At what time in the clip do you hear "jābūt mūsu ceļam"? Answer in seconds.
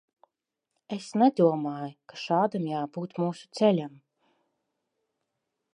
2.71-3.95